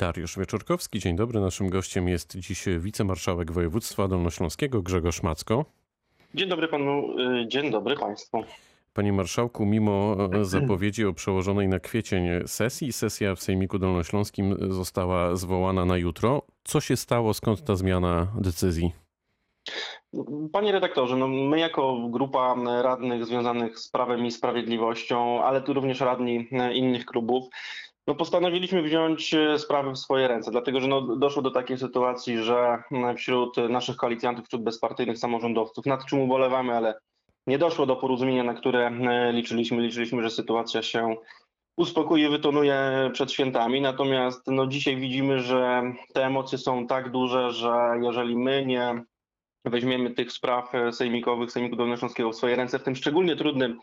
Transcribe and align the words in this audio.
Dariusz 0.00 0.38
Wieczorkowski, 0.38 0.98
dzień 0.98 1.16
dobry. 1.16 1.40
Naszym 1.40 1.70
gościem 1.70 2.08
jest 2.08 2.36
dziś 2.36 2.64
wicemarszałek 2.78 3.52
województwa 3.52 4.08
dolnośląskiego 4.08 4.82
Grzegorz 4.82 5.22
Macko. 5.22 5.64
Dzień 6.34 6.48
dobry 6.48 6.68
panu, 6.68 7.18
y, 7.18 7.48
dzień 7.48 7.70
dobry 7.70 7.96
państwu. 7.96 8.44
Panie 8.94 9.12
marszałku, 9.12 9.66
mimo 9.66 10.16
e, 10.32 10.44
zapowiedzi 10.44 11.04
o 11.04 11.12
przełożonej 11.12 11.68
na 11.68 11.80
kwiecień 11.80 12.28
sesji, 12.46 12.92
sesja 12.92 13.34
w 13.34 13.42
Sejmiku 13.42 13.78
Dolnośląskim 13.78 14.56
została 14.68 15.36
zwołana 15.36 15.84
na 15.84 15.96
jutro. 15.96 16.42
Co 16.64 16.80
się 16.80 16.96
stało? 16.96 17.34
Skąd 17.34 17.64
ta 17.64 17.76
zmiana 17.76 18.26
decyzji? 18.38 18.92
Panie 20.52 20.72
redaktorze, 20.72 21.16
no 21.16 21.28
my 21.28 21.58
jako 21.58 22.08
grupa 22.08 22.54
radnych 22.82 23.26
związanych 23.26 23.78
z 23.78 23.90
Prawem 23.90 24.26
i 24.26 24.30
Sprawiedliwością, 24.30 25.44
ale 25.44 25.60
tu 25.62 25.72
również 25.72 26.00
radni 26.00 26.48
innych 26.72 27.04
klubów, 27.04 27.44
no 28.10 28.14
postanowiliśmy 28.14 28.82
wziąć 28.82 29.34
e, 29.34 29.58
sprawy 29.58 29.92
w 29.92 29.98
swoje 29.98 30.28
ręce, 30.28 30.50
dlatego 30.50 30.80
że 30.80 30.88
no 30.88 31.16
doszło 31.16 31.42
do 31.42 31.50
takiej 31.50 31.78
sytuacji, 31.78 32.38
że 32.38 32.82
wśród 33.16 33.56
naszych 33.56 33.96
koalicjantów, 33.96 34.46
wśród 34.46 34.62
bezpartyjnych 34.62 35.18
samorządowców, 35.18 35.86
nad 35.86 36.06
czym 36.06 36.20
ubolewamy, 36.20 36.76
ale 36.76 36.94
nie 37.46 37.58
doszło 37.58 37.86
do 37.86 37.96
porozumienia, 37.96 38.44
na 38.44 38.54
które 38.54 38.86
e, 38.86 39.32
liczyliśmy. 39.32 39.82
Liczyliśmy, 39.82 40.22
że 40.22 40.30
sytuacja 40.30 40.82
się 40.82 41.16
uspokoi, 41.76 42.28
wytonuje 42.28 43.10
przed 43.12 43.32
świętami. 43.32 43.80
Natomiast 43.80 44.46
no, 44.46 44.66
dzisiaj 44.66 44.96
widzimy, 44.96 45.40
że 45.40 45.82
te 46.14 46.26
emocje 46.26 46.58
są 46.58 46.86
tak 46.86 47.10
duże, 47.10 47.50
że 47.50 47.74
jeżeli 48.02 48.36
my 48.36 48.66
nie 48.66 49.02
weźmiemy 49.64 50.10
tych 50.10 50.32
spraw 50.32 50.74
e, 50.74 50.92
sejmikowych, 50.92 51.52
Sejmiku 51.52 51.76
Dolnośląskiego 51.76 52.30
w 52.30 52.36
swoje 52.36 52.56
ręce, 52.56 52.78
w 52.78 52.82
tym 52.82 52.96
szczególnie 52.96 53.36
trudnym 53.36 53.78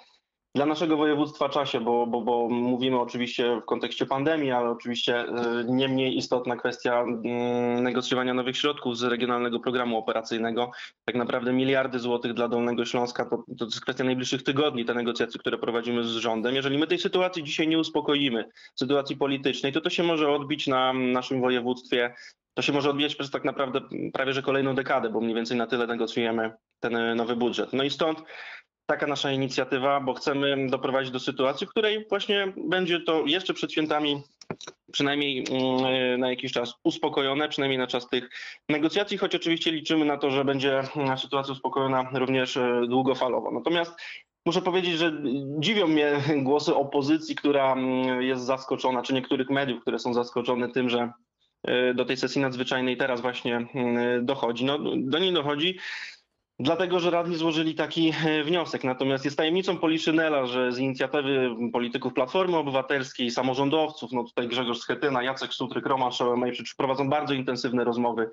dla 0.57 0.65
naszego 0.65 0.97
województwa 0.97 1.49
czasie, 1.49 1.79
bo, 1.81 2.07
bo, 2.07 2.21
bo 2.21 2.49
mówimy 2.49 2.99
oczywiście 2.99 3.61
w 3.61 3.65
kontekście 3.65 4.05
pandemii, 4.05 4.51
ale 4.51 4.69
oczywiście 4.69 5.25
y, 5.25 5.27
nie 5.67 5.87
mniej 5.87 6.17
istotna 6.17 6.55
kwestia 6.55 7.01
mm, 7.01 7.83
negocjowania 7.83 8.33
nowych 8.33 8.57
środków 8.57 8.97
z 8.97 9.03
regionalnego 9.03 9.59
programu 9.59 9.97
operacyjnego. 9.97 10.71
Tak 11.05 11.15
naprawdę 11.15 11.53
miliardy 11.53 11.99
złotych 11.99 12.33
dla 12.33 12.47
Dolnego 12.47 12.85
Śląska 12.85 13.25
to, 13.25 13.43
to 13.57 13.65
jest 13.65 13.81
kwestia 13.81 14.03
najbliższych 14.03 14.43
tygodni, 14.43 14.85
te 14.85 14.93
negocjacje, 14.93 15.39
które 15.39 15.57
prowadzimy 15.57 16.03
z 16.03 16.07
rządem. 16.07 16.55
Jeżeli 16.55 16.77
my 16.77 16.87
tej 16.87 16.99
sytuacji 16.99 17.43
dzisiaj 17.43 17.67
nie 17.67 17.79
uspokoimy, 17.79 18.49
sytuacji 18.75 19.17
politycznej, 19.17 19.73
to 19.73 19.81
to 19.81 19.89
się 19.89 20.03
może 20.03 20.31
odbić 20.31 20.67
na 20.67 20.93
naszym 20.93 21.41
województwie 21.41 22.13
to 22.53 22.61
się 22.61 22.73
może 22.73 22.89
odbijać 22.89 23.15
przez 23.15 23.31
tak 23.31 23.43
naprawdę 23.43 23.81
prawie 24.13 24.33
że 24.33 24.41
kolejną 24.41 24.75
dekadę, 24.75 25.09
bo 25.09 25.21
mniej 25.21 25.35
więcej 25.35 25.57
na 25.57 25.67
tyle 25.67 25.87
negocjujemy 25.87 26.51
ten 26.79 27.15
nowy 27.15 27.35
budżet. 27.35 27.73
No 27.73 27.83
i 27.83 27.89
stąd 27.89 28.23
taka 28.87 29.07
nasza 29.07 29.31
inicjatywa, 29.31 29.99
bo 29.99 30.13
chcemy 30.13 30.67
doprowadzić 30.69 31.11
do 31.11 31.19
sytuacji, 31.19 31.67
w 31.67 31.69
której 31.69 32.05
właśnie 32.09 32.53
będzie 32.57 32.99
to 32.99 33.25
jeszcze 33.25 33.53
przed 33.53 33.71
świętami 33.71 34.21
przynajmniej 34.91 35.45
mm, 35.51 36.19
na 36.19 36.29
jakiś 36.29 36.51
czas 36.51 36.73
uspokojone, 36.83 37.49
przynajmniej 37.49 37.77
na 37.77 37.87
czas 37.87 38.07
tych 38.09 38.29
negocjacji, 38.69 39.17
choć 39.17 39.35
oczywiście 39.35 39.71
liczymy 39.71 40.05
na 40.05 40.17
to, 40.17 40.31
że 40.31 40.45
będzie 40.45 40.81
sytuacja 41.17 41.53
uspokojona 41.53 42.09
również 42.13 42.57
e, 42.57 42.81
długofalowo. 42.87 43.51
Natomiast 43.51 43.95
Muszę 44.47 44.61
powiedzieć, 44.61 44.97
że 44.97 45.13
dziwią 45.59 45.87
mnie 45.87 46.11
głosy 46.47 46.75
opozycji, 46.75 47.35
która 47.35 47.73
mm, 47.73 48.21
jest 48.21 48.43
zaskoczona, 48.43 49.01
czy 49.01 49.13
niektórych 49.13 49.49
mediów, 49.49 49.81
które 49.81 49.99
są 49.99 50.13
zaskoczone 50.13 50.69
tym, 50.69 50.89
że 50.89 51.11
e, 51.63 51.93
do 51.93 52.05
tej 52.05 52.17
sesji 52.17 52.41
nadzwyczajnej 52.41 52.97
teraz 52.97 53.21
właśnie 53.21 53.55
mm, 53.55 54.25
dochodzi. 54.25 54.65
No, 54.65 54.79
do 54.97 55.19
niej 55.19 55.33
dochodzi 55.33 55.77
Dlatego, 56.59 56.99
że 56.99 57.09
radni 57.09 57.35
złożyli 57.35 57.75
taki 57.75 58.13
e, 58.25 58.43
wniosek. 58.43 58.83
Natomiast 58.83 59.25
jest 59.25 59.37
tajemnicą 59.37 59.77
Poliszynela, 59.77 60.45
że 60.45 60.71
z 60.71 60.79
inicjatywy 60.79 61.49
polityków 61.73 62.13
Platformy 62.13 62.57
Obywatelskiej, 62.57 63.31
samorządowców, 63.31 64.11
no 64.11 64.23
tutaj 64.23 64.47
Grzegorz 64.47 64.77
Schetyna, 64.79 65.23
Jacek 65.23 65.53
Sutryk, 65.53 65.85
Roman 65.85 66.11
Szołomejczyk 66.11 66.67
prowadzą 66.77 67.09
bardzo 67.09 67.33
intensywne 67.33 67.83
rozmowy 67.83 68.29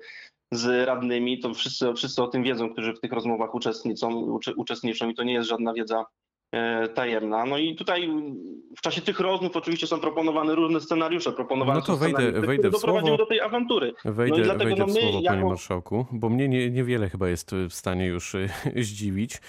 z 0.51 0.87
radnymi. 0.87 1.39
To 1.39 1.53
wszyscy, 1.53 1.93
wszyscy 1.93 2.23
o 2.23 2.27
tym 2.27 2.43
wiedzą, 2.43 2.69
którzy 2.69 2.93
w 2.93 2.99
tych 2.99 3.11
rozmowach 3.11 3.55
uczestniczą, 3.55 4.37
uczestniczą 4.55 5.09
i 5.09 5.15
to 5.15 5.23
nie 5.23 5.33
jest 5.33 5.49
żadna 5.49 5.73
wiedza 5.73 6.05
tajemna. 6.95 7.45
No 7.45 7.57
i 7.57 7.75
tutaj 7.75 8.09
w 8.77 8.81
czasie 8.81 9.01
tych 9.01 9.19
rozmów 9.19 9.55
oczywiście 9.55 9.87
są 9.87 9.99
proponowane 9.99 10.55
różne 10.55 10.81
scenariusze, 10.81 11.31
proponowane 11.31 11.79
no 11.79 11.85
to 11.85 11.97
wejdę, 11.97 12.31
wejdę 12.31 12.69
w 12.69 12.77
słowo, 12.77 13.17
do 13.17 13.25
tej 13.25 13.41
awantury. 13.41 13.93
Wejdę, 14.05 14.37
no 14.37 14.43
dlatego, 14.43 14.65
wejdę 14.65 14.79
no 14.79 14.87
w 14.87 14.91
słowo, 14.91 15.19
jako... 15.21 15.35
panie 15.35 15.49
marszałku, 15.49 16.05
bo 16.11 16.29
mnie 16.29 16.47
nie, 16.47 16.69
niewiele 16.69 17.09
chyba 17.09 17.29
jest 17.29 17.51
w 17.69 17.73
stanie 17.73 18.07
już 18.07 18.35
e, 18.35 18.49
zdziwić. 18.83 19.35
E, 19.35 19.39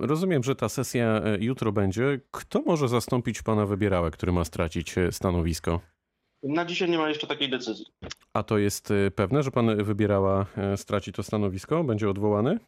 rozumiem, 0.00 0.42
że 0.42 0.56
ta 0.56 0.68
sesja 0.68 1.22
jutro 1.40 1.72
będzie. 1.72 2.20
Kto 2.30 2.62
może 2.66 2.88
zastąpić 2.88 3.42
pana 3.42 3.66
Wybierałę, 3.66 4.10
który 4.10 4.32
ma 4.32 4.44
stracić 4.44 4.94
stanowisko? 5.10 5.80
Na 6.42 6.64
dzisiaj 6.64 6.90
nie 6.90 6.98
ma 6.98 7.08
jeszcze 7.08 7.26
takiej 7.26 7.50
decyzji. 7.50 7.86
A 8.34 8.42
to 8.42 8.58
jest 8.58 8.92
pewne, 9.14 9.42
że 9.42 9.50
pan 9.50 9.84
Wybierała 9.84 10.46
straci 10.76 11.12
to 11.12 11.22
stanowisko? 11.22 11.84
Będzie 11.84 12.10
odwołany? 12.10 12.58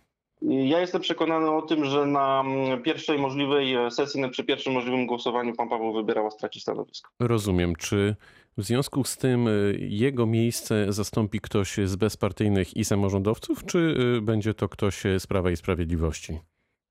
Ja 0.48 0.80
jestem 0.80 1.00
przekonany 1.00 1.50
o 1.50 1.62
tym, 1.62 1.84
że 1.84 2.06
na 2.06 2.44
pierwszej 2.84 3.18
możliwej 3.18 3.76
sesji, 3.90 4.30
przy 4.30 4.44
pierwszym 4.44 4.72
możliwym 4.72 5.06
głosowaniu 5.06 5.54
pan 5.54 5.68
Paweł 5.68 5.92
Wybierała 5.92 6.30
straci 6.30 6.60
stanowisko. 6.60 7.10
Rozumiem. 7.20 7.76
Czy 7.76 8.16
w 8.58 8.62
związku 8.62 9.04
z 9.04 9.16
tym 9.16 9.48
y, 9.48 9.76
jego 9.80 10.26
miejsce 10.26 10.92
zastąpi 10.92 11.40
ktoś 11.40 11.76
z 11.84 11.96
bezpartyjnych 11.96 12.76
i 12.76 12.84
samorządowców, 12.84 13.64
czy 13.64 13.78
y, 14.18 14.20
będzie 14.22 14.54
to 14.54 14.68
ktoś 14.68 15.02
z 15.18 15.26
Prawa 15.26 15.50
i 15.50 15.56
Sprawiedliwości? 15.56 16.38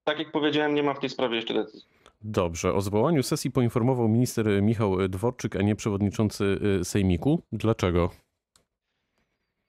Tak 0.03 0.19
jak 0.19 0.31
powiedziałem, 0.31 0.75
nie 0.75 0.83
ma 0.83 0.93
w 0.93 0.99
tej 0.99 1.09
sprawie 1.09 1.35
jeszcze 1.35 1.53
decyzji. 1.53 1.89
Dobrze. 2.21 2.73
O 2.73 2.81
zwołaniu 2.81 3.23
sesji 3.23 3.51
poinformował 3.51 4.07
minister 4.07 4.63
Michał 4.63 5.07
Dworczyk, 5.09 5.55
a 5.55 5.61
nie 5.61 5.75
przewodniczący 5.75 6.59
Sejmiku. 6.83 7.41
Dlaczego? 7.51 8.09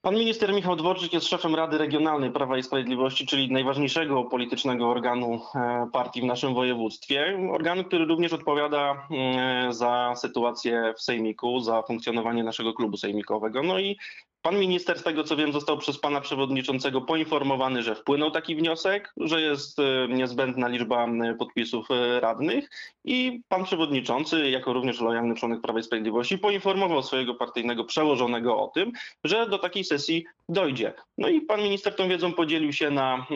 Pan 0.04 0.14
minister 0.14 0.52
Michał 0.52 0.76
Dworczyk 0.76 1.12
jest 1.12 1.26
szefem 1.26 1.54
Rady 1.54 1.78
Regionalnej 1.78 2.30
Prawa 2.30 2.58
i 2.58 2.62
Sprawiedliwości, 2.62 3.26
czyli 3.26 3.52
najważniejszego 3.52 4.24
politycznego 4.24 4.90
organu 4.90 5.40
e, 5.54 5.86
partii 5.92 6.20
w 6.20 6.24
naszym 6.24 6.54
województwie. 6.54 7.38
Organu, 7.52 7.84
który 7.84 8.04
również 8.04 8.32
odpowiada 8.32 9.06
mm, 9.10 9.72
za 9.72 10.14
sytuację 10.16 10.94
w 10.96 11.02
Sejmiku, 11.02 11.60
za 11.60 11.82
funkcjonowanie 11.82 12.44
naszego 12.44 12.72
klubu 12.72 12.96
sejmikowego. 12.96 13.62
No 13.62 13.78
i 13.78 13.96
Pan 14.44 14.58
minister, 14.58 14.98
z 14.98 15.02
tego 15.02 15.24
co 15.24 15.36
wiem, 15.36 15.52
został 15.52 15.78
przez 15.78 15.98
pana 15.98 16.20
przewodniczącego 16.20 17.00
poinformowany, 17.00 17.82
że 17.82 17.94
wpłynął 17.94 18.30
taki 18.30 18.56
wniosek, 18.56 19.12
że 19.16 19.40
jest 19.40 19.78
e, 19.78 20.08
niezbędna 20.08 20.68
liczba 20.68 21.06
podpisów 21.38 21.88
e, 21.90 22.20
radnych 22.20 22.70
i 23.04 23.40
pan 23.48 23.64
przewodniczący, 23.64 24.50
jako 24.50 24.72
również 24.72 25.00
lojalny 25.00 25.34
członek 25.34 25.60
Prawa 25.60 25.80
i 25.80 25.82
Sprawiedliwości, 25.82 26.38
poinformował 26.38 27.02
swojego 27.02 27.34
partyjnego 27.34 27.84
przełożonego 27.84 28.62
o 28.62 28.68
tym, 28.68 28.92
że 29.24 29.48
do 29.48 29.58
takiej 29.58 29.84
sesji 29.84 30.24
dojdzie. 30.48 30.92
No 31.18 31.28
i 31.28 31.40
pan 31.40 31.62
minister 31.62 31.96
tą 31.96 32.08
wiedzą 32.08 32.32
podzielił 32.32 32.72
się 32.72 32.90
na 32.90 33.26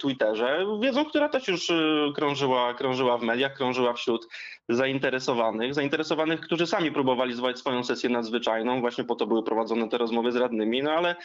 Twitterze, 0.00 0.66
wiedzą, 0.82 1.04
która 1.04 1.28
też 1.28 1.48
już 1.48 1.70
e, 1.70 1.76
krążyła, 2.14 2.74
krążyła 2.74 3.18
w 3.18 3.22
mediach, 3.22 3.56
krążyła 3.56 3.92
wśród 3.92 4.28
zainteresowanych, 4.68 5.74
zainteresowanych, 5.74 6.40
którzy 6.40 6.66
sami 6.66 6.92
próbowali 6.92 7.34
zwołać 7.34 7.58
swoją 7.58 7.84
sesję 7.84 8.10
nadzwyczajną, 8.10 8.80
właśnie 8.80 9.04
po 9.04 9.14
to 9.14 9.26
były 9.26 9.42
prowadzone 9.42 9.88
te 9.88 9.98
rozmowy 9.98 10.32
z 10.32 10.36
radnymi, 10.36 10.82
no 10.82 10.90
ale 10.90 11.16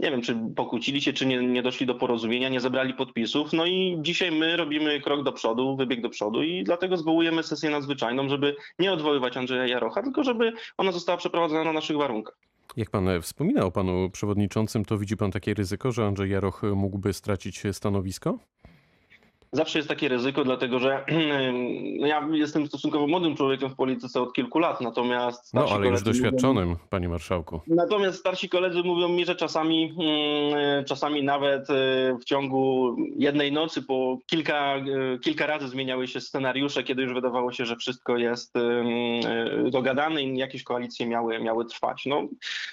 nie 0.00 0.10
wiem, 0.10 0.22
czy 0.22 0.38
pokłócili 0.56 1.00
się, 1.02 1.12
czy 1.12 1.26
nie, 1.26 1.46
nie 1.46 1.62
doszli 1.62 1.86
do 1.86 1.94
porozumienia, 1.94 2.48
nie 2.48 2.60
zebrali 2.60 2.94
podpisów. 2.94 3.52
No 3.52 3.66
i 3.66 3.98
dzisiaj 4.00 4.32
my 4.32 4.56
robimy 4.56 5.00
krok 5.00 5.22
do 5.22 5.32
przodu, 5.32 5.76
wybieg 5.76 6.00
do 6.00 6.08
przodu 6.08 6.42
i 6.42 6.64
dlatego 6.64 6.96
zwołujemy 6.96 7.42
sesję 7.42 7.70
nadzwyczajną, 7.70 8.28
żeby 8.28 8.56
nie 8.78 8.92
odwoływać 8.92 9.36
Andrzeja 9.36 9.66
Jarocha, 9.66 10.02
tylko 10.02 10.24
żeby 10.24 10.52
ona 10.76 10.92
została 10.92 11.18
przeprowadzona 11.18 11.64
na 11.64 11.72
naszych 11.72 11.96
warunkach. 11.96 12.36
Jak 12.76 12.90
pan 12.90 13.22
wspominał 13.22 13.72
panu 13.72 14.10
przewodniczącym, 14.10 14.84
to 14.84 14.98
widzi 14.98 15.16
pan 15.16 15.30
takie 15.30 15.54
ryzyko, 15.54 15.92
że 15.92 16.04
Andrzej 16.04 16.30
Jaroch 16.30 16.62
mógłby 16.62 17.12
stracić 17.12 17.62
stanowisko? 17.72 18.38
Zawsze 19.52 19.78
jest 19.78 19.88
takie 19.88 20.08
ryzyko, 20.08 20.44
dlatego 20.44 20.78
że 20.78 21.04
no 22.00 22.06
ja 22.06 22.28
jestem 22.32 22.66
stosunkowo 22.66 23.06
młodym 23.06 23.36
człowiekiem 23.36 23.70
w 23.70 23.76
polityce 23.76 24.20
od 24.20 24.32
kilku 24.32 24.58
lat, 24.58 24.80
natomiast... 24.80 25.54
No, 25.54 25.66
ale 25.70 25.88
już 25.88 26.02
doświadczonym, 26.02 26.68
mówią, 26.68 26.80
panie 26.90 27.08
marszałku. 27.08 27.60
Natomiast 27.66 28.18
starsi 28.18 28.48
koledzy 28.48 28.82
mówią 28.82 29.08
mi, 29.08 29.24
że 29.24 29.36
czasami, 29.36 29.94
mm, 29.98 30.84
czasami 30.84 31.22
nawet 31.22 31.70
e, 31.70 31.74
w 32.20 32.24
ciągu 32.24 32.96
jednej 33.16 33.52
nocy 33.52 33.82
po 33.82 34.18
kilka, 34.26 34.76
e, 34.76 35.18
kilka 35.18 35.46
razy 35.46 35.68
zmieniały 35.68 36.08
się 36.08 36.20
scenariusze, 36.20 36.82
kiedy 36.82 37.02
już 37.02 37.14
wydawało 37.14 37.52
się, 37.52 37.66
że 37.66 37.76
wszystko 37.76 38.16
jest 38.16 38.56
e, 38.56 39.70
dogadane 39.70 40.22
i 40.22 40.38
jakieś 40.38 40.62
koalicje 40.62 41.06
miały, 41.06 41.40
miały 41.40 41.64
trwać. 41.64 42.06
No, 42.06 42.22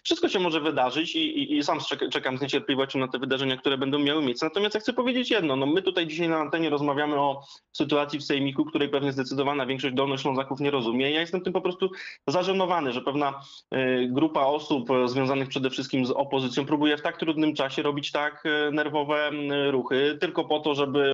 wszystko 0.04 0.30
się 0.30 0.40
może 0.40 0.62
wydarzyć 0.62 1.16
i, 1.16 1.40
i, 1.40 1.58
i 1.58 1.64
sam 1.64 1.80
czekam 2.12 2.38
z 2.38 2.42
niecierpliwością 2.42 3.00
na 3.00 3.08
te 3.08 3.20
wydarzenia, 3.20 3.58
które 3.58 3.78
będą 3.78 4.00
miały 4.00 4.24
miejsce. 4.24 4.46
Natomiast 4.46 4.76
ja 4.76 4.82
chcę 4.82 4.94
powiedzieć 4.94 5.32
jedno, 5.32 5.56
no 5.56 5.66
my 5.66 5.82
tutaj 5.82 6.08
dzisiaj 6.08 6.30
na 6.30 6.38
antenie 6.38 6.67
rozmawiamy 6.70 7.20
o 7.20 7.44
sytuacji 7.72 8.20
w 8.20 8.24
Sejmiku, 8.24 8.66
której 8.66 8.90
pewnie 8.90 9.12
zdecydowana 9.12 9.66
większość 9.66 9.96
Dolnoślązaków 9.96 10.60
nie 10.60 10.72
rozumie. 10.72 11.12
Ja 11.12 11.20
jestem 11.20 11.42
tym 11.42 11.54
po 11.54 11.62
prostu 11.62 11.90
zażenowany, 12.28 12.94
że 12.94 13.02
pewna 13.02 13.42
y, 13.74 14.08
grupa 14.12 14.42
osób 14.42 14.90
związanych 15.06 15.50
przede 15.50 15.70
wszystkim 15.70 16.06
z 16.06 16.12
opozycją 16.12 16.66
próbuje 16.66 16.98
w 16.98 17.02
tak 17.02 17.18
trudnym 17.18 17.56
czasie 17.56 17.82
robić 17.82 18.12
tak 18.12 18.46
y, 18.46 18.72
nerwowe 18.72 19.32
y, 19.32 19.72
ruchy, 19.72 20.18
tylko 20.22 20.46
po 20.46 20.60
to, 20.60 20.76
żeby 20.76 21.12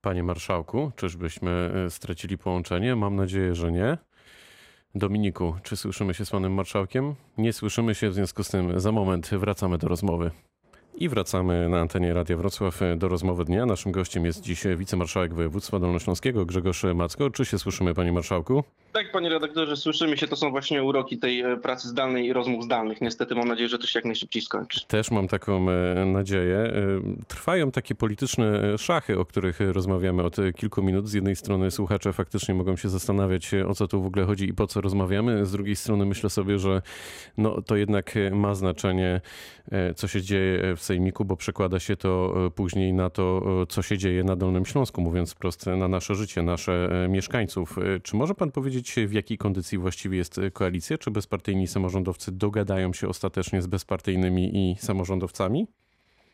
Panie 0.00 0.22
marszałku, 0.22 0.92
czyżbyśmy 0.96 1.72
stracili 1.88 2.38
połączenie? 2.38 2.96
Mam 2.96 3.16
nadzieję, 3.16 3.54
że 3.54 3.72
nie. 3.72 3.98
Dominiku, 4.94 5.54
czy 5.62 5.76
słyszymy 5.76 6.14
się 6.14 6.24
z 6.24 6.30
panem 6.30 6.54
marszałkiem? 6.54 7.14
Nie 7.38 7.52
słyszymy 7.52 7.94
się, 7.94 8.10
w 8.10 8.14
związku 8.14 8.44
z 8.44 8.48
tym 8.48 8.80
za 8.80 8.92
moment 8.92 9.30
wracamy 9.30 9.78
do 9.78 9.88
rozmowy. 9.88 10.30
I 11.00 11.08
wracamy 11.08 11.68
na 11.68 11.80
antenie 11.80 12.14
Radia 12.14 12.36
Wrocław 12.36 12.80
do 12.96 13.08
rozmowy 13.08 13.44
dnia. 13.44 13.66
Naszym 13.66 13.92
gościem 13.92 14.24
jest 14.24 14.40
dziś 14.40 14.62
wicemarszałek 14.76 15.34
województwa 15.34 15.78
dolnośląskiego 15.78 16.46
Grzegorz 16.46 16.84
Macko. 16.94 17.30
Czy 17.30 17.44
się 17.44 17.58
słyszymy, 17.58 17.94
panie 17.94 18.12
marszałku? 18.12 18.64
Tak, 18.92 19.12
panie 19.12 19.28
redaktorze, 19.28 19.76
słyszymy 19.76 20.16
się. 20.16 20.28
To 20.28 20.36
są 20.36 20.50
właśnie 20.50 20.82
uroki 20.82 21.18
tej 21.18 21.40
e, 21.40 21.56
pracy 21.56 21.88
zdalnej 21.88 22.26
i 22.26 22.32
rozmów 22.32 22.64
zdalnych. 22.64 23.00
Niestety 23.00 23.34
mam 23.34 23.48
nadzieję, 23.48 23.68
że 23.68 23.78
to 23.78 23.86
się 23.86 23.98
jak 23.98 24.04
najszybciej 24.04 24.42
skończy. 24.42 24.86
Też 24.86 25.10
mam 25.10 25.28
taką 25.28 25.70
e, 25.70 26.04
nadzieję. 26.04 26.56
E, 26.56 26.72
trwają 27.28 27.70
takie 27.70 27.94
polityczne 27.94 28.78
szachy, 28.78 29.18
o 29.18 29.24
których 29.24 29.58
rozmawiamy 29.60 30.22
od 30.22 30.36
kilku 30.56 30.82
minut. 30.82 31.08
Z 31.08 31.12
jednej 31.12 31.36
strony 31.36 31.70
słuchacze 31.70 32.12
faktycznie 32.12 32.54
mogą 32.54 32.76
się 32.76 32.88
zastanawiać, 32.88 33.54
o 33.54 33.74
co 33.74 33.88
tu 33.88 34.02
w 34.02 34.06
ogóle 34.06 34.24
chodzi 34.24 34.48
i 34.48 34.54
po 34.54 34.66
co 34.66 34.80
rozmawiamy. 34.80 35.46
Z 35.46 35.52
drugiej 35.52 35.76
strony 35.76 36.06
myślę 36.06 36.30
sobie, 36.30 36.58
że 36.58 36.82
no, 37.36 37.62
to 37.62 37.76
jednak 37.76 38.14
ma 38.32 38.54
znaczenie, 38.54 39.20
co 39.96 40.08
się 40.08 40.22
dzieje 40.22 40.76
w 40.76 40.82
Sejmiku, 40.88 41.24
bo 41.24 41.36
przekłada 41.36 41.80
się 41.80 41.96
to 41.96 42.34
później 42.54 42.92
na 42.92 43.10
to, 43.10 43.42
co 43.68 43.82
się 43.82 43.98
dzieje 43.98 44.24
na 44.24 44.36
Dolnym 44.36 44.66
Śląsku, 44.66 45.00
mówiąc 45.00 45.32
wprost, 45.32 45.66
na 45.66 45.88
nasze 45.88 46.14
życie, 46.14 46.42
nasze 46.42 47.06
mieszkańców. 47.08 47.76
Czy 48.02 48.16
może 48.16 48.34
pan 48.34 48.50
powiedzieć, 48.50 48.94
w 49.06 49.12
jakiej 49.12 49.38
kondycji 49.38 49.78
właściwie 49.78 50.16
jest 50.18 50.40
koalicja? 50.52 50.98
Czy 50.98 51.10
bezpartyjni 51.10 51.66
samorządowcy 51.66 52.32
dogadają 52.32 52.92
się 52.92 53.08
ostatecznie 53.08 53.62
z 53.62 53.66
bezpartyjnymi 53.66 54.70
i 54.70 54.76
samorządowcami? 54.78 55.66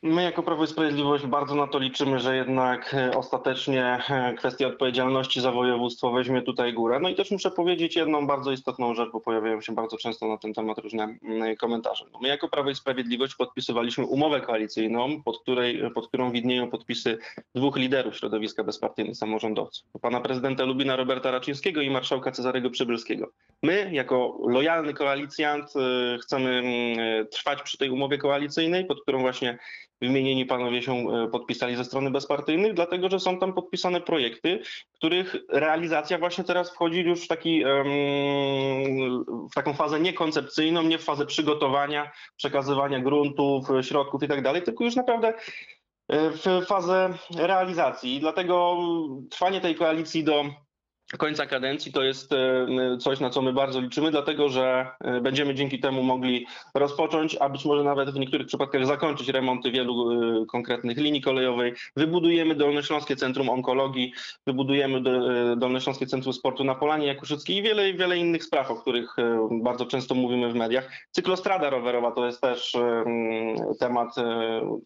My 0.04 0.22
jako 0.22 0.42
Prawo 0.42 0.64
i 0.64 0.66
Sprawiedliwość 0.66 1.26
bardzo 1.26 1.54
na 1.54 1.66
to 1.66 1.78
liczymy, 1.78 2.18
że 2.18 2.36
jednak 2.36 2.94
e, 2.94 3.16
ostatecznie 3.16 3.98
e, 4.10 4.34
kwestia 4.34 4.66
odpowiedzialności 4.66 5.40
za 5.40 5.52
województwo 5.52 6.12
weźmie 6.12 6.42
tutaj 6.42 6.74
górę. 6.74 6.98
No 7.02 7.08
i 7.08 7.14
też 7.14 7.30
muszę 7.30 7.50
powiedzieć 7.50 7.96
jedną 7.96 8.26
bardzo 8.26 8.52
istotną 8.52 8.94
rzecz, 8.94 9.10
bo 9.12 9.20
pojawiają 9.20 9.60
się 9.60 9.74
bardzo 9.74 9.96
często 9.96 10.28
na 10.28 10.38
ten 10.38 10.54
temat 10.54 10.78
różne 10.78 11.16
mm, 11.22 11.56
komentarze. 11.56 12.04
No 12.12 12.18
my 12.22 12.28
jako 12.28 12.48
Prawo 12.48 12.70
i 12.70 12.74
Sprawiedliwość 12.74 13.34
podpisywaliśmy 13.34 14.06
umowę 14.06 14.40
koalicyjną, 14.40 15.22
pod, 15.22 15.42
której, 15.42 15.90
pod 15.94 16.08
którą 16.08 16.30
widnieją 16.30 16.70
podpisy 16.70 17.18
dwóch 17.54 17.76
liderów 17.76 18.16
środowiska 18.16 18.64
bezpartyjnych 18.64 19.16
samorządowców. 19.16 19.86
Pana 20.00 20.20
prezydenta 20.20 20.64
Lubina 20.64 20.96
Roberta 20.96 21.30
Raczyńskiego 21.30 21.80
i 21.80 21.90
marszałka 21.90 22.30
Cezarego 22.30 22.70
Przybylskiego. 22.70 23.30
My 23.64 23.90
jako 23.92 24.38
lojalny 24.48 24.94
koalicjant 24.94 25.72
e, 25.76 26.18
chcemy 26.18 26.50
mm, 26.50 27.28
trwać 27.28 27.62
przy 27.62 27.78
tej 27.78 27.90
umowie 27.90 28.18
koalicyjnej, 28.18 28.84
pod 28.84 29.02
którą 29.02 29.20
właśnie 29.20 29.58
wymienieni 30.00 30.46
panowie 30.46 30.82
się 30.82 30.92
e, 30.92 31.28
podpisali 31.32 31.76
ze 31.76 31.84
strony 31.84 32.10
bezpartyjnych, 32.10 32.74
dlatego 32.74 33.08
że 33.08 33.20
są 33.20 33.38
tam 33.38 33.52
podpisane 33.52 34.00
projekty, 34.00 34.62
których 34.92 35.36
realizacja 35.48 36.18
właśnie 36.18 36.44
teraz 36.44 36.70
wchodzi 36.70 37.00
już 37.00 37.24
w, 37.24 37.28
taki, 37.28 37.64
w 39.50 39.54
taką 39.54 39.74
fazę 39.74 40.00
niekoncepcyjną, 40.00 40.82
nie 40.82 40.98
w 40.98 41.04
fazę 41.04 41.26
przygotowania, 41.26 42.10
przekazywania 42.36 43.00
gruntów, 43.00 43.68
środków 43.82 44.22
i 44.22 44.28
tak 44.28 44.64
tylko 44.64 44.84
już 44.84 44.96
naprawdę 44.96 45.28
e, 45.28 46.30
w 46.30 46.66
fazę 46.66 47.14
realizacji. 47.36 48.14
I 48.14 48.20
dlatego 48.20 48.78
trwanie 49.30 49.60
tej 49.60 49.74
koalicji 49.74 50.24
do 50.24 50.44
końca 51.18 51.46
kadencji 51.46 51.92
to 51.92 52.02
jest 52.02 52.32
e, 52.32 52.66
coś, 52.98 53.20
na 53.20 53.30
co 53.30 53.42
my 53.42 53.52
bardzo 53.52 53.80
liczymy, 53.80 54.10
dlatego 54.10 54.48
że 54.48 54.86
e, 55.00 55.20
będziemy 55.20 55.54
dzięki 55.54 55.80
temu 55.80 56.02
mogli 56.02 56.46
rozpocząć, 56.74 57.36
a 57.40 57.48
być 57.48 57.64
może 57.64 57.84
nawet 57.84 58.10
w 58.10 58.18
niektórych 58.18 58.46
przypadkach 58.46 58.86
zakończyć 58.86 59.28
remonty 59.28 59.70
wielu 59.70 60.12
e, 60.42 60.46
konkretnych 60.46 60.98
linii 60.98 61.22
kolejowej. 61.22 61.74
Wybudujemy 61.96 62.54
Dolnośląskie 62.54 63.16
Centrum 63.16 63.48
Onkologii, 63.48 64.12
wybudujemy 64.46 65.02
Dolnośląskie 65.56 66.06
Centrum 66.06 66.32
Sportu 66.32 66.64
na 66.64 66.74
Polanie 66.74 67.06
Jakuszyckiej 67.06 67.56
i 67.56 67.62
wiele, 67.62 67.92
wiele 67.92 68.18
innych 68.18 68.44
spraw, 68.44 68.70
o 68.70 68.76
których 68.76 69.16
bardzo 69.50 69.86
często 69.86 70.14
mówimy 70.14 70.52
w 70.52 70.54
mediach. 70.54 70.90
Cyklostrada 71.10 71.70
rowerowa 71.70 72.12
to 72.12 72.26
jest 72.26 72.40
też 72.40 72.76
temat 73.80 74.14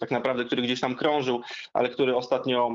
tak 0.01 0.11
naprawdę, 0.11 0.45
który 0.45 0.63
gdzieś 0.63 0.81
tam 0.81 0.95
krążył, 0.95 1.41
ale 1.73 1.89
który 1.89 2.17
ostatnio, 2.17 2.71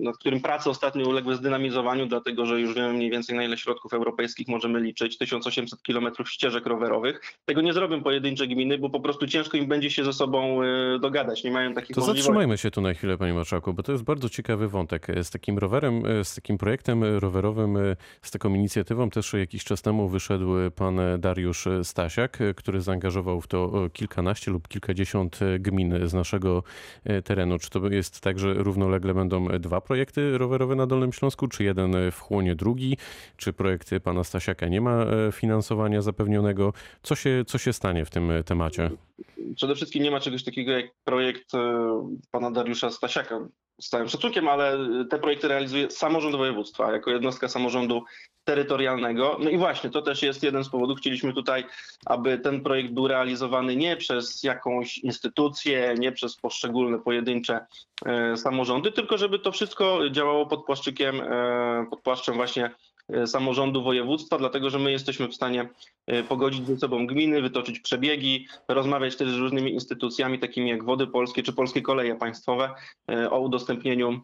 nad 0.00 0.18
którym 0.18 0.40
prace 0.40 0.70
ostatnio 0.70 1.08
uległy 1.08 1.36
zdynamizowaniu 1.36 2.07
dlatego 2.08 2.46
że 2.46 2.60
już 2.60 2.74
wiemy 2.74 2.92
mniej 2.92 3.10
więcej 3.10 3.36
na 3.36 3.44
ile 3.44 3.58
środków 3.58 3.92
europejskich 3.92 4.48
możemy 4.48 4.80
liczyć. 4.80 5.18
1800 5.18 5.82
kilometrów 5.82 6.30
ścieżek 6.30 6.66
rowerowych. 6.66 7.20
Tego 7.44 7.60
nie 7.60 7.72
zrobią 7.72 8.02
pojedyncze 8.02 8.46
gminy, 8.46 8.78
bo 8.78 8.90
po 8.90 9.00
prostu 9.00 9.26
ciężko 9.26 9.56
im 9.56 9.66
będzie 9.66 9.90
się 9.90 10.04
ze 10.04 10.12
sobą 10.12 10.62
e, 10.62 10.98
dogadać. 10.98 11.44
Nie 11.44 11.50
mają 11.50 11.74
takich 11.74 11.94
to 11.94 12.00
możliwości. 12.00 12.22
zatrzymajmy 12.22 12.58
się 12.58 12.70
tu 12.70 12.80
na 12.80 12.94
chwilę, 12.94 13.18
panie 13.18 13.34
marszałku, 13.34 13.74
bo 13.74 13.82
to 13.82 13.92
jest 13.92 14.04
bardzo 14.04 14.28
ciekawy 14.28 14.68
wątek. 14.68 15.10
E, 15.10 15.24
z 15.24 15.30
takim 15.30 15.58
rowerem, 15.58 16.06
e, 16.06 16.24
z 16.24 16.34
takim 16.34 16.58
projektem 16.58 17.04
rowerowym, 17.04 17.78
z 18.22 18.30
taką 18.30 18.54
inicjatywą 18.54 19.10
też 19.10 19.32
jakiś 19.32 19.64
czas 19.64 19.82
temu 19.82 20.08
wyszedł 20.08 20.54
pan 20.76 21.00
Dariusz 21.18 21.68
Stasiak, 21.82 22.38
który 22.56 22.80
zaangażował 22.80 23.40
w 23.40 23.46
to 23.46 23.90
kilkanaście 23.92 24.50
lub 24.50 24.68
kilkadziesiąt 24.68 25.40
gmin 25.58 26.08
z 26.08 26.14
naszego 26.14 26.62
terenu. 27.24 27.58
Czy 27.58 27.70
to 27.70 27.88
jest 27.88 28.20
tak, 28.20 28.38
że 28.38 28.54
równolegle 28.54 29.14
będą 29.14 29.48
dwa 29.48 29.80
projekty 29.80 30.38
rowerowe 30.38 30.74
na 30.74 30.86
Dolnym 30.86 31.12
Śląsku, 31.12 31.48
czy 31.48 31.64
jeden 31.64 31.87
jeden 31.94 32.10
wchłonie 32.10 32.54
drugi? 32.54 32.96
Czy 33.36 33.52
projekt 33.52 33.90
pana 34.04 34.24
Stasiaka 34.24 34.68
nie 34.68 34.80
ma 34.80 35.04
e, 35.04 35.32
finansowania 35.32 36.02
zapewnionego? 36.02 36.72
Co 37.02 37.14
się, 37.14 37.44
co 37.46 37.58
się 37.58 37.72
stanie 37.72 38.04
w 38.04 38.10
tym 38.10 38.30
temacie? 38.46 38.90
Przede 39.56 39.74
wszystkim 39.74 40.02
nie 40.02 40.10
ma 40.10 40.20
czegoś 40.20 40.44
takiego 40.44 40.72
jak 40.72 40.86
projekt 41.04 41.54
e, 41.54 41.58
pana 42.30 42.50
Dariusza 42.50 42.90
Stasiaka. 42.90 43.48
Z 43.80 43.88
całym 43.88 44.08
szacunkiem, 44.08 44.48
ale 44.48 44.78
te 45.10 45.18
projekty 45.18 45.48
realizuje 45.48 45.90
samorząd 45.90 46.36
województwa 46.36 46.92
jako 46.92 47.10
jednostka 47.10 47.48
samorządu 47.48 48.04
terytorialnego. 48.48 49.36
No 49.40 49.50
i 49.50 49.58
właśnie, 49.58 49.90
to 49.90 50.02
też 50.02 50.22
jest 50.22 50.42
jeden 50.42 50.64
z 50.64 50.68
powodów. 50.68 50.98
Chcieliśmy 50.98 51.32
tutaj, 51.32 51.64
aby 52.06 52.38
ten 52.38 52.60
projekt 52.60 52.90
był 52.90 53.08
realizowany 53.08 53.76
nie 53.76 53.96
przez 53.96 54.42
jakąś 54.42 54.98
instytucję, 54.98 55.94
nie 55.98 56.12
przez 56.12 56.36
poszczególne 56.36 56.98
pojedyncze 56.98 57.66
e, 58.06 58.36
samorządy, 58.36 58.92
tylko 58.92 59.18
żeby 59.18 59.38
to 59.38 59.52
wszystko 59.52 60.10
działało 60.10 60.46
pod 60.46 60.64
płaszczykiem, 60.64 61.20
e, 61.20 61.86
pod 61.90 62.00
płaszczem 62.00 62.34
właśnie 62.34 62.70
samorządu 63.26 63.82
województwa, 63.82 64.38
dlatego 64.38 64.70
że 64.70 64.78
my 64.78 64.90
jesteśmy 64.90 65.28
w 65.28 65.34
stanie 65.34 65.68
pogodzić 66.28 66.66
ze 66.66 66.76
sobą 66.76 67.06
gminy, 67.06 67.42
wytoczyć 67.42 67.80
przebiegi, 67.80 68.46
rozmawiać 68.68 69.16
też 69.16 69.30
z 69.30 69.36
różnymi 69.36 69.72
instytucjami, 69.72 70.38
takimi 70.38 70.70
jak 70.70 70.84
Wody 70.84 71.06
Polskie 71.06 71.42
czy 71.42 71.52
Polskie 71.52 71.82
Koleje 71.82 72.16
Państwowe 72.16 72.70
o 73.30 73.40
udostępnieniu 73.40 74.20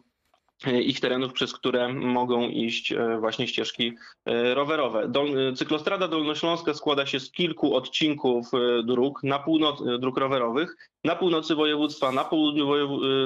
E, 0.63 0.81
ich 0.81 0.99
terenów, 0.99 1.33
przez 1.33 1.53
które 1.53 1.93
mogą 1.93 2.49
iść 2.49 2.91
e, 2.91 3.17
właśnie 3.19 3.47
ścieżki 3.47 3.93
e, 4.25 4.53
rowerowe. 4.53 5.07
Dol, 5.07 5.55
cyklostrada 5.55 6.07
Dolnośląska 6.07 6.73
składa 6.73 7.05
się 7.05 7.19
z 7.19 7.31
kilku 7.31 7.75
odcinków 7.75 8.51
dróg, 8.83 9.23
na 9.23 9.39
północ, 9.39 9.83
dróg 9.99 10.17
rowerowych, 10.17 10.75
na 11.03 11.15
północy 11.15 11.55
województwa, 11.55 12.11
na 12.11 12.23
południu, 12.23 12.67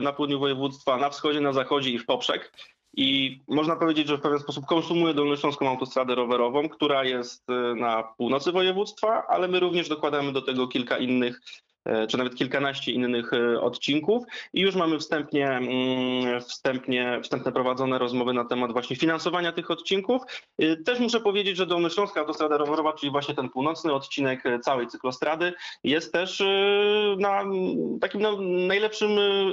na 0.01 0.13
południu 0.13 0.39
województwa, 0.39 0.97
na 0.97 1.09
wschodzie, 1.09 1.41
na 1.41 1.53
zachodzie 1.53 1.89
i 1.89 1.99
w 1.99 2.05
poprzek. 2.05 2.53
I 2.97 3.39
można 3.47 3.75
powiedzieć, 3.75 4.07
że 4.07 4.17
w 4.17 4.21
pewien 4.21 4.39
sposób 4.39 4.65
konsumuje 4.65 5.13
Dolnośląską 5.13 5.69
autostradę 5.69 6.15
rowerową, 6.15 6.69
która 6.69 7.03
jest 7.03 7.47
na 7.75 8.03
północy 8.03 8.51
województwa, 8.51 9.23
ale 9.27 9.47
my 9.47 9.59
również 9.59 9.89
dokładamy 9.89 10.31
do 10.31 10.41
tego 10.41 10.67
kilka 10.67 10.97
innych 10.97 11.41
czy 12.09 12.17
nawet 12.17 12.35
kilkanaście 12.35 12.91
innych 12.91 13.33
e, 13.33 13.61
odcinków 13.61 14.23
i 14.53 14.61
już 14.61 14.75
mamy 14.75 14.99
wstępnie, 14.99 15.47
mm, 15.47 16.41
wstępnie, 16.41 17.19
wstępne 17.23 17.51
prowadzone 17.51 17.99
rozmowy 17.99 18.33
na 18.33 18.45
temat 18.45 18.71
właśnie 18.71 18.95
finansowania 18.95 19.51
tych 19.51 19.71
odcinków. 19.71 20.21
E, 20.59 20.75
też 20.77 20.99
muszę 20.99 21.19
powiedzieć, 21.19 21.57
że 21.57 21.65
Dolnośląska 21.65 22.19
Autostrada 22.19 22.57
Rowerowa, 22.57 22.93
czyli 22.93 23.11
właśnie 23.11 23.35
ten 23.35 23.49
północny 23.49 23.93
odcinek 23.93 24.43
całej 24.63 24.87
cyklostrady 24.87 25.53
jest 25.83 26.13
też 26.13 26.43
na 27.17 27.43
takim 28.01 28.21
no, 28.21 28.37
najlepszym, 28.41 29.09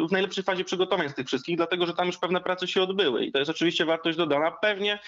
w 0.09 0.13
najlepszej 0.13 0.45
fazie 0.45 0.65
przygotowań 0.65 1.09
z 1.09 1.15
tych 1.15 1.27
wszystkich, 1.27 1.57
dlatego 1.57 1.87
że 1.87 1.95
tam 1.95 2.07
już 2.07 2.19
pewne 2.19 2.41
prace 2.41 2.69
się 2.69 2.83
odbyły 2.83 3.25
i 3.25 3.33
to 3.33 3.39
jest 3.39 3.51
oczywiście 3.51 3.85
wartość 3.85 4.19
dodana. 4.19 4.51
Pewnie 4.51 4.99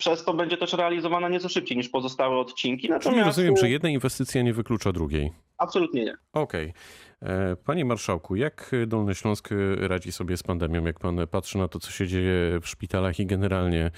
przez 0.00 0.24
to 0.24 0.34
będzie 0.34 0.56
też 0.56 0.72
realizowana 0.72 1.28
nieco 1.28 1.48
szybciej 1.48 1.76
niż 1.76 1.88
pozostałe 1.88 2.36
odcinki. 2.36 2.88
Natomiast... 2.88 3.14
Czyli 3.14 3.24
rozumiem, 3.24 3.56
że 3.56 3.70
jedna 3.70 3.88
inwestycja 3.88 4.42
nie 4.42 4.52
wyklucza 4.52 4.92
drugiej. 4.92 5.32
Absolutnie 5.58 6.04
nie. 6.04 6.14
Okej. 6.32 6.68
Okay. 6.68 7.56
Panie 7.64 7.84
Marszałku, 7.84 8.36
jak 8.36 8.70
Dolny 8.86 9.14
Śląsk 9.14 9.48
radzi 9.76 10.12
sobie 10.12 10.36
z 10.36 10.42
pandemią? 10.42 10.84
Jak 10.84 10.98
pan 10.98 11.26
patrzy 11.30 11.58
na 11.58 11.68
to, 11.68 11.78
co 11.78 11.90
się 11.90 12.06
dzieje 12.06 12.60
w 12.60 12.68
szpitalach 12.68 13.20
i 13.20 13.26
generalnie 13.26 13.90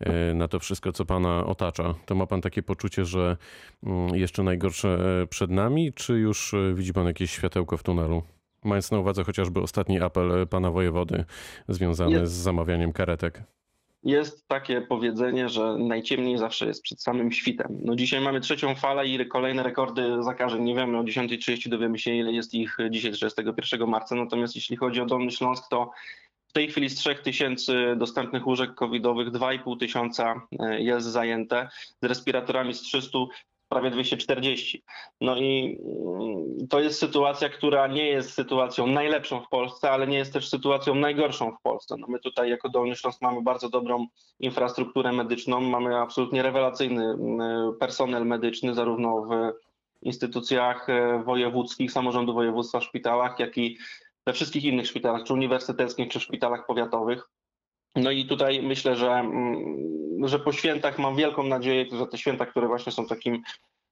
e, 0.00 0.34
na 0.34 0.48
to 0.48 0.58
wszystko, 0.58 0.92
co 0.92 1.04
pana 1.04 1.46
otacza, 1.46 1.94
to 2.06 2.14
ma 2.14 2.26
pan 2.26 2.40
takie 2.40 2.62
poczucie, 2.62 3.04
że 3.04 3.36
mm, 3.82 4.14
jeszcze 4.14 4.42
najgorsze 4.42 4.98
e, 5.22 5.26
przed 5.26 5.50
nami, 5.50 5.92
czy 5.92 6.12
już 6.12 6.54
e, 6.54 6.74
widzi 6.74 6.92
pan 6.92 7.06
jakieś 7.06 7.30
światełko 7.30 7.76
w 7.76 7.82
tunelu? 7.82 8.22
Mając 8.64 8.90
na 8.90 8.98
uwadze 8.98 9.24
chociażby 9.24 9.60
ostatni 9.60 10.00
apel 10.00 10.46
pana 10.46 10.70
wojewody 10.70 11.24
związany 11.68 12.26
z 12.26 12.32
zamawianiem 12.32 12.92
karetek 12.92 13.42
jest 14.04 14.48
takie 14.48 14.80
powiedzenie, 14.80 15.48
że 15.48 15.76
najciemniej 15.78 16.38
zawsze 16.38 16.66
jest 16.66 16.82
przed 16.82 17.02
samym 17.02 17.32
świtem. 17.32 17.78
No 17.84 17.96
dzisiaj 17.96 18.20
mamy 18.20 18.40
trzecią 18.40 18.74
falę 18.74 19.06
i 19.06 19.28
kolejne 19.28 19.62
rekordy 19.62 20.22
zakażeń. 20.22 20.62
Nie 20.62 20.74
wiemy, 20.74 20.98
o 20.98 21.02
10.30 21.02 21.68
dowiemy 21.68 21.98
się, 21.98 22.14
ile 22.14 22.32
jest 22.32 22.54
ich 22.54 22.76
dzisiaj 22.90 23.12
31 23.12 23.88
marca. 23.88 24.14
Natomiast 24.14 24.54
jeśli 24.56 24.76
chodzi 24.76 25.00
o 25.00 25.06
Dolny 25.06 25.30
Śląsk, 25.30 25.64
to 25.70 25.90
W 26.48 26.52
tej 26.52 26.68
chwili 26.68 26.90
z 26.90 26.94
3000 26.94 27.96
dostępnych 27.96 28.46
łóżek 28.46 28.74
covidowych 28.74 29.28
2,5 29.28 29.78
tysiąca 29.78 30.42
e, 30.60 30.80
jest 30.80 31.06
zajęte, 31.06 31.68
z 32.02 32.06
respiratorami 32.06 32.74
z 32.74 32.80
300 32.80 33.18
prawie 33.70 33.90
240. 33.90 34.84
No 35.20 35.36
i 35.36 35.78
mm, 35.84 36.68
to 36.68 36.80
jest 36.80 36.98
sytuacja, 36.98 37.48
która 37.48 37.86
nie 37.86 38.06
jest 38.06 38.32
sytuacją 38.32 38.86
najlepszą 38.86 39.40
w 39.40 39.48
Polsce, 39.48 39.90
ale 39.90 40.06
nie 40.06 40.18
jest 40.18 40.32
też 40.32 40.48
sytuacją 40.48 40.94
najgorszą 40.94 41.52
w 41.56 41.62
Polsce. 41.62 41.96
No 41.98 42.06
my 42.08 42.18
tutaj 42.18 42.50
jako 42.50 42.68
Dolny 42.68 42.96
Śląsk 42.96 43.22
mamy 43.22 43.42
bardzo 43.42 43.68
dobrą 43.68 44.06
infrastrukturę 44.40 45.12
medyczną, 45.12 45.60
mamy 45.60 45.96
absolutnie 45.96 46.42
rewelacyjny 46.42 47.04
mm, 47.04 47.76
personel 47.80 48.26
medyczny, 48.26 48.74
zarówno 48.74 49.22
w 49.22 49.52
instytucjach 50.02 50.88
e, 50.88 51.22
wojewódzkich, 51.24 51.92
samorządu 51.92 52.34
województwa, 52.34 52.80
szpitalach, 52.80 53.38
jak 53.38 53.58
i 53.58 53.78
we 54.26 54.32
wszystkich 54.32 54.64
innych 54.64 54.86
szpitalach, 54.86 55.24
czy 55.24 55.32
uniwersyteckich, 55.32 56.08
czy 56.08 56.20
szpitalach 56.20 56.66
powiatowych. 56.66 57.28
No 57.96 58.10
i 58.10 58.26
tutaj 58.26 58.62
myślę, 58.62 58.96
że, 58.96 59.10
mm, 59.10 60.28
że 60.28 60.38
po 60.38 60.52
świętach 60.52 60.98
mam 60.98 61.16
wielką 61.16 61.42
nadzieję, 61.42 61.86
że 61.92 62.06
te 62.06 62.18
święta, 62.18 62.46
które 62.46 62.66
właśnie 62.66 62.92
są 62.92 63.06
takim 63.06 63.42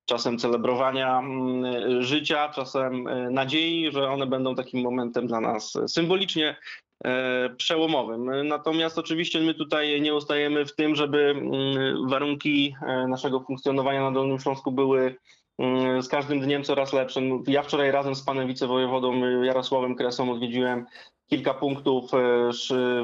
czasem 0.08 0.38
celebrowania 0.38 1.18
mm, 1.18 2.02
życia, 2.02 2.48
czasem 2.48 3.08
e, 3.08 3.30
nadziei, 3.30 3.92
że 3.92 4.10
one 4.10 4.26
będą 4.26 4.54
takim 4.54 4.82
momentem 4.82 5.26
dla 5.26 5.40
nas 5.40 5.78
symbolicznie 5.86 6.56
e, 7.04 7.50
przełomowym. 7.56 8.48
Natomiast 8.48 8.98
oczywiście 8.98 9.40
my 9.40 9.54
tutaj 9.54 10.00
nie 10.00 10.14
ustajemy 10.14 10.66
w 10.66 10.74
tym, 10.74 10.94
żeby 10.94 11.18
mm, 11.18 12.08
warunki 12.08 12.74
e, 12.86 13.06
naszego 13.08 13.40
funkcjonowania 13.40 14.00
na 14.00 14.12
Dolnym 14.12 14.38
Śląsku 14.38 14.72
były 14.72 15.16
z 16.00 16.08
każdym 16.08 16.40
dniem 16.40 16.64
coraz 16.64 16.92
lepsze. 16.92 17.20
No, 17.20 17.42
Ja 17.46 17.62
wczoraj 17.62 17.90
razem 17.90 18.14
z 18.14 18.22
panem 18.22 18.48
wicewojewodą 18.48 19.42
Jarosławem 19.42 19.96
Kresą 19.96 20.32
odwiedziłem 20.32 20.86
kilka 21.28 21.54
punktów, 21.54 22.14
e, 22.14 22.18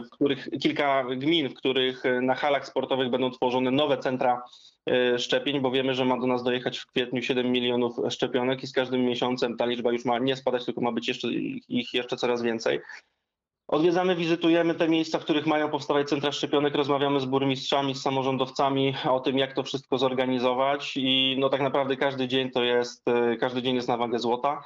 w 0.01 0.11
których, 0.11 0.49
kilka 0.63 1.05
gmin, 1.05 1.49
w 1.49 1.55
których 1.55 2.07
e, 2.07 2.21
na 2.21 2.35
halach 2.35 2.67
sportowych 2.67 3.11
będą 3.11 3.31
tworzone 3.31 3.71
nowe 3.71 3.99
centra 3.99 4.43
e, 4.87 5.19
szczepień, 5.19 5.61
bo 5.61 5.71
wiemy, 5.71 5.95
że 5.95 6.05
ma 6.05 6.21
do 6.21 6.27
nas 6.27 6.43
dojechać 6.43 6.79
w 6.79 6.87
kwietniu 6.87 7.23
7 7.23 7.53
milionów 7.53 7.97
szczepionek 8.11 8.63
i 8.63 8.67
z 8.67 8.73
każdym 8.73 9.05
miesiącem 9.05 9.57
ta 9.57 9.67
liczba 9.67 9.93
już 9.93 10.05
ma 10.05 10.19
nie 10.19 10.37
spadać, 10.37 10.65
tylko 10.65 10.81
ma 10.81 10.93
być 10.93 11.09
jeszcze, 11.09 11.29
ich 11.69 11.95
jeszcze 11.95 12.17
coraz 12.17 12.43
więcej. 12.43 12.81
Odwiedzamy, 13.69 14.17
wizytujemy 14.17 14.75
te 14.75 14.89
miejsca, 14.89 15.19
w 15.19 15.25
których 15.25 15.47
mają 15.47 15.69
powstawać 15.69 16.09
centra 16.09 16.33
szczepionek, 16.33 16.75
rozmawiamy 16.75 17.21
z 17.21 17.25
burmistrzami, 17.25 17.95
z 17.95 18.03
samorządowcami 18.03 18.95
o 19.11 19.21
tym, 19.21 19.39
jak 19.39 19.55
to 19.55 19.63
wszystko 19.63 19.99
zorganizować 19.99 20.93
i 20.97 21.37
no 21.39 21.49
tak 21.49 21.61
naprawdę 21.61 21.97
każdy 21.97 22.29
dzień 22.29 22.51
to 22.51 22.63
jest, 22.63 23.05
każdy 23.41 23.63
dzień 23.63 23.75
jest 23.75 23.89
na 23.89 23.97
wagę 23.97 24.19
złota. 24.19 24.65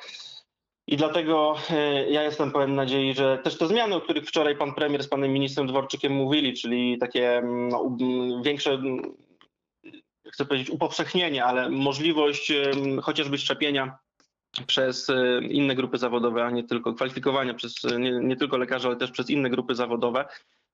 I 0.89 0.97
dlatego 0.97 1.57
e, 1.71 2.11
ja 2.11 2.23
jestem 2.23 2.53
pełen 2.53 2.75
nadziei, 2.75 3.15
że 3.15 3.39
też 3.39 3.59
te 3.59 3.67
zmiany, 3.67 3.95
o 3.95 4.01
których 4.01 4.25
wczoraj 4.25 4.57
pan 4.57 4.75
premier 4.75 5.03
z 5.03 5.09
panem 5.09 5.33
ministrem 5.33 5.67
Dworczykiem 5.67 6.13
mówili, 6.13 6.55
czyli 6.55 6.99
takie 6.99 7.39
mm, 7.39 7.69
no, 7.69 7.79
um, 7.79 8.43
większe, 8.43 8.71
mm, 8.73 9.03
chcę 10.33 10.45
powiedzieć 10.45 10.71
upowszechnienie, 10.71 11.45
ale 11.45 11.71
możliwość 11.71 12.53
chociażby 13.03 13.39
szczepienia 13.39 13.99
przez 14.67 15.11
e, 15.11 15.41
inne 15.41 15.75
grupy 15.75 15.99
zawodowe, 15.99 16.45
a 16.45 16.51
nie 16.51 16.65
tylko 16.65 16.95
kwalifikowania 16.95 17.55
przez 17.55 17.85
e, 17.85 17.99
nie, 17.99 18.13
nie 18.13 18.37
tylko 18.37 18.57
lekarzy, 18.57 18.89
ale 18.89 18.97
też 18.97 19.11
przez 19.11 19.31
inne 19.31 19.51
grupy 19.51 19.75
zawodowe, 19.75 20.25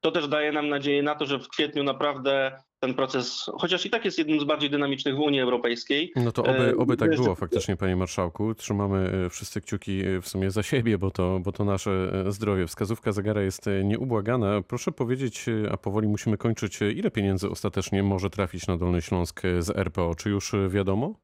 to 0.04 0.10
też 0.10 0.28
daje 0.28 0.52
nam 0.52 0.68
nadzieję 0.68 1.02
na 1.02 1.14
to, 1.14 1.26
że 1.26 1.38
w 1.38 1.48
kwietniu 1.48 1.84
naprawdę 1.84 2.52
ten 2.80 2.94
proces, 2.94 3.50
chociaż 3.58 3.86
i 3.86 3.90
tak 3.90 4.04
jest 4.04 4.18
jednym 4.18 4.40
z 4.40 4.44
bardziej 4.44 4.70
dynamicznych 4.70 5.16
w 5.16 5.18
Unii 5.18 5.40
Europejskiej, 5.40 6.12
No 6.16 6.32
to 6.32 6.42
oby, 6.42 6.58
E, 6.58 6.76
oby 6.76 6.96
tak 6.96 7.16
było 7.16 7.34
faktycznie, 7.34 7.76
panie 7.76 7.96
marszałku. 7.96 8.54
Trzymamy 8.54 9.26
e, 9.26 9.30
wszyscy 9.30 9.60
kciuki 9.60 10.06
e, 10.06 10.20
w 10.20 10.28
sumie 10.28 10.50
za 10.50 10.62
siebie, 10.62 10.98
bo 10.98 11.10
to, 11.10 11.40
bo 11.40 11.52
to 11.52 11.64
nasze 11.64 12.24
zdrowie. 12.28 12.66
Wskazówka 12.66 13.12
zegara 13.12 13.42
jest 13.42 13.66
nieubłagana. 13.84 14.62
Proszę 14.62 14.92
powiedzieć, 14.92 15.46
a 15.70 15.76
powoli 15.76 16.08
musimy 16.08 16.38
kończyć, 16.38 16.80
ile 16.82 17.10
pieniędzy 17.10 17.50
ostatecznie 17.50 18.02
może 18.02 18.30
trafić 18.30 18.66
na 18.66 18.76
Dolny 18.76 19.02
Śląsk 19.02 19.42
z 19.58 19.70
RPO? 19.70 20.14
Czy 20.14 20.30
już 20.30 20.52
wiadomo? 20.68 21.14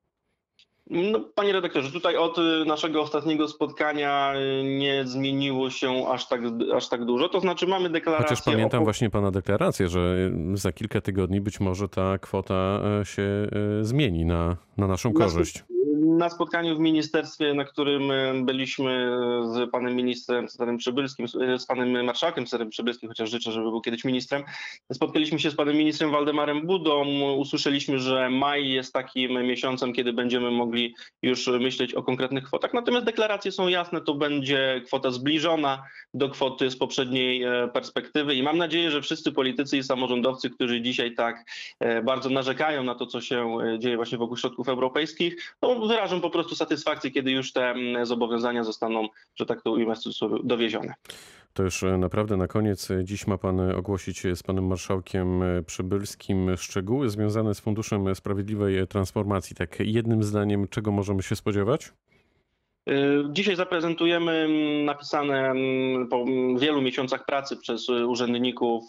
No, 0.91 1.21
panie 1.35 1.53
redaktorze, 1.53 1.93
tutaj 1.93 2.17
od 2.17 2.39
y, 2.39 2.65
naszego 2.67 3.03
ostatniego 3.03 3.49
spotkania 3.49 4.33
y, 4.35 4.65
nie 4.79 5.05
zmieniło 5.07 5.71
się 5.71 6.09
aż 6.09 6.29
tak, 6.29 6.41
aż 6.75 6.89
tak 6.89 7.05
dużo. 7.05 7.29
To 7.29 7.41
znaczy 7.41 7.67
mamy 7.67 7.91
deklarację. 7.91 8.29
Chociaż 8.29 8.45
pamiętam 8.45 8.81
o... 8.81 8.85
właśnie 8.85 9.11
pana 9.11 9.31
deklarację, 9.31 9.89
że 9.89 10.31
e, 10.53 10.57
za 10.57 10.73
kilka 10.73 11.01
tygodni 11.01 11.41
być 11.41 11.61
może 11.61 11.89
ta 11.89 12.19
kwota 12.19 12.81
się 13.05 13.49
zmieni 13.83 14.25
na, 14.25 14.57
na 14.77 14.87
naszą 14.87 15.13
Na 15.13 15.15
korzyść. 15.21 15.65
Na 16.03 16.31
spotkaniu 16.31 16.77
w 16.77 16.79
ministerstwie, 16.79 17.55
na 17.55 17.65
którym 17.65 18.11
y, 18.11 18.43
byliśmy 18.45 19.11
z 19.43 19.71
panem 19.71 19.97
ministrem 19.97 20.49
Cezarym 20.49 20.77
Przybylskim, 20.77 21.29
z- 21.29 21.63
z 21.63 21.67
panem 21.67 22.05
marszałkiem 22.05 22.47
Cezarym 22.47 22.71
Przybylskim, 22.71 23.09
chociaż 23.09 23.31
życzę, 23.31 23.53
żeby 23.53 23.71
był 23.71 23.81
kiedyś 23.81 24.05
ministrem, 24.05 24.43
spotkaliśmy 24.93 25.39
się 25.39 25.51
z 25.51 25.55
panem 25.55 25.77
ministrem 25.77 26.11
Waldemarem 26.11 26.67
Budą. 26.67 27.05
Usłyszeliśmy, 27.37 27.99
że 27.99 28.31
maj 28.31 28.69
jest 28.69 28.93
takim 28.93 29.33
miesiącem, 29.47 29.93
kiedy 29.93 30.13
będziemy 30.13 30.51
mogli 30.51 30.95
już 31.23 31.47
myśleć 31.47 31.95
o 31.95 32.03
konkretnych 32.03 32.45
kwotach. 32.45 32.75
Natomiast 32.75 33.07
deklaracje 33.07 33.53
są 33.53 33.69
jasne, 33.69 34.01
to 34.01 34.15
będzie 34.15 34.83
kwota 34.87 35.11
zbliżona 35.11 35.83
do 36.15 36.29
kwoty 36.29 36.71
z 36.71 36.77
poprzedniej 36.77 37.43
e, 37.43 37.69
perspektywy 37.73 38.35
i 38.35 38.43
mam 38.43 38.59
nadzieję, 38.59 38.91
że 38.91 39.03
wszyscy 39.03 39.33
politycy 39.33 39.77
i 39.79 39.83
samorządowcy, 39.83 40.51
którzy 40.51 40.81
dzisiaj 40.81 41.15
tak 41.15 41.45
e, 41.81 42.03
bardzo 42.03 42.31
narzekają 42.31 42.85
na 42.85 42.95
to, 42.95 43.07
co 43.07 43.21
się 43.21 43.59
e, 43.75 43.79
dzieje 43.79 43.97
właśnie 43.97 44.19
wokół 44.19 44.37
środków 44.37 44.69
europejskich, 44.69 45.55
no, 45.63 45.91
wyrażą 46.01 46.21
po 46.21 46.31
prostu 46.31 46.57
satysfakcję, 46.57 47.11
kiedy 47.11 47.31
już 47.31 47.53
te 47.53 47.71
mm, 47.71 48.07
zobowiązania 48.07 48.65
zostaną, 48.65 49.09
że 49.37 49.47
tak 49.47 49.63
to 49.63 49.71
ujmę 49.71 49.95
dowiezione. 50.45 50.95
To 51.53 51.63
już 51.63 51.83
e, 51.83 51.99
naprawdę 51.99 52.37
na 52.37 52.47
koniec. 52.47 52.91
E, 52.91 53.05
Dziś 53.05 53.27
ma 53.27 53.39
pan 53.39 53.61
e, 53.61 53.77
ogłosić 53.77 54.23
z 54.35 54.43
panem 54.43 54.67
marszałkiem 54.67 55.43
Przybylskim 55.67 56.57
szczegóły 56.57 57.11
związane 57.11 57.55
z 57.55 57.61
Funduszem 57.61 58.15
Sprawiedliwej 58.15 58.87
Transformacji. 58.87 59.57
Tak 59.57 59.81
jednym 59.81 60.23
zdaniem, 60.23 60.69
czego 60.69 60.93
możemy 60.93 61.23
się 61.23 61.37
spodziewać? 61.37 61.93
Dzisiaj 63.31 63.57
zaprezentujemy 63.57 64.33
mm, 64.33 64.85
napisane 64.85 65.51
mm, 65.51 66.09
po 66.09 66.25
wielu 66.59 66.83
miesiącach 66.83 67.25
pracy 67.25 67.57
przez 67.57 67.89
urzędników 67.89 68.85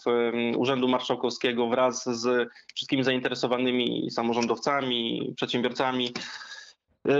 Urzędu 0.58 0.88
Marszałkowskiego 0.88 1.68
wraz 1.68 2.22
z 2.22 2.50
wszystkimi 2.75 3.03
zainteresowanymi 3.03 4.12
samorządowcami, 4.12 5.34
przedsiębiorcami, 5.36 6.13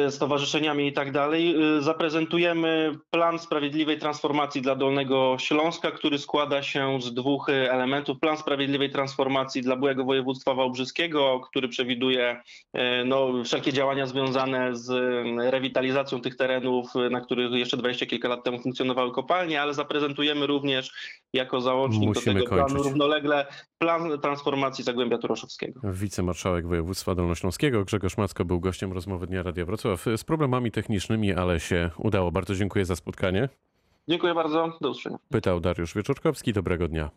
stowarzyszeniami 0.10 0.88
i 0.88 0.94
tak 0.94 1.12
dalej. 1.12 1.56
y, 1.78 1.82
Zaprezentujemy 1.82 2.92
plan 3.10 3.40
sprawiedliwej 3.40 3.98
transformacji 3.98 4.62
dla 4.62 4.76
Dolnego 4.76 5.36
Śląska, 5.40 5.92
który 5.92 6.18
składa 6.18 6.64
się 6.64 7.02
z 7.02 7.14
dwóch 7.14 7.50
elementów. 7.50 8.20
Plan 8.20 8.38
sprawiedliwej 8.38 8.90
transformacji 8.90 9.62
dla 9.62 9.76
byłego 9.76 10.06
województwa 10.06 10.54
wałbrzyskiego, 10.54 11.40
który 11.40 11.68
przewiduje 11.68 12.42
e, 12.74 13.06
no, 13.06 13.44
wszelkie 13.46 13.74
działania 13.74 14.06
związane 14.06 14.76
z 14.76 14.90
mm, 14.90 15.40
rewitalizacją 15.40 16.22
tych 16.22 16.36
terenów, 16.36 16.96
e, 16.96 17.10
na 17.10 17.22
których 17.22 17.52
jeszcze 17.52 17.78
dwadzieścia 17.78 18.06
kilka 18.06 18.28
lat 18.28 18.44
temu 18.44 18.60
funkcjonowały 18.60 19.12
kopalnie, 19.12 19.62
ale 19.62 19.74
zaprezentujemy 19.74 20.48
również 20.48 20.92
jako 21.34 21.62
załącznik 21.62 22.10
Musimy 22.10 22.34
do 22.34 22.40
tego 22.40 22.56
planu 22.56 22.70
kończyć. 22.70 22.88
równolegle 22.88 23.46
plan 23.82 24.20
transformacji 24.22 24.84
Zagłębia 24.84 25.18
Turoszowskiego. 25.18 25.82
Wicemarszałek 25.84 26.68
województwa 26.68 27.16
dolnośląskiego 27.16 27.86
Grzegorz 27.86 28.18
Macko 28.18 28.46
był 28.46 28.60
gościem 28.60 28.94
rozmowy 28.94 29.28
Dnia 29.28 29.44
Radia 29.44 29.66
Wrocław 29.66 30.06
z 30.18 30.24
problemami 30.24 30.72
technicznymi, 30.72 31.34
ale 31.34 31.60
się 31.60 31.90
udało. 31.98 32.32
Bardzo 32.32 32.56
dziękuję 32.56 32.86
za 32.86 32.96
spotkanie. 32.96 33.50
Dziękuję 34.08 34.34
bardzo, 34.34 34.78
do 34.82 34.90
usłyszenia. 34.90 35.18
Pytał 35.30 35.60
Dariusz 35.60 35.94
Wieczorkowski. 35.94 36.54
Dobrego 36.54 36.88
dnia. 36.88 37.12